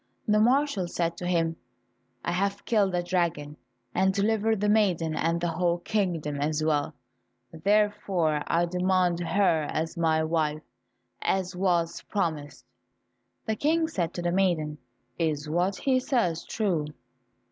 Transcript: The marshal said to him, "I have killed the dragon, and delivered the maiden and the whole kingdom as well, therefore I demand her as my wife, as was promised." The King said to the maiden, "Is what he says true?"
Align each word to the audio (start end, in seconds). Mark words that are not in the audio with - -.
The 0.27 0.39
marshal 0.39 0.87
said 0.87 1.15
to 1.17 1.27
him, 1.27 1.57
"I 2.25 2.31
have 2.31 2.65
killed 2.65 2.91
the 2.91 3.03
dragon, 3.03 3.57
and 3.93 4.11
delivered 4.11 4.59
the 4.59 4.67
maiden 4.67 5.15
and 5.15 5.39
the 5.39 5.49
whole 5.51 5.77
kingdom 5.77 6.41
as 6.41 6.63
well, 6.63 6.95
therefore 7.51 8.41
I 8.47 8.65
demand 8.65 9.19
her 9.19 9.65
as 9.69 9.95
my 9.97 10.23
wife, 10.23 10.63
as 11.21 11.55
was 11.55 12.01
promised." 12.09 12.65
The 13.45 13.55
King 13.55 13.87
said 13.87 14.11
to 14.15 14.23
the 14.23 14.31
maiden, 14.31 14.79
"Is 15.19 15.47
what 15.47 15.75
he 15.75 15.99
says 15.99 16.45
true?" 16.45 16.87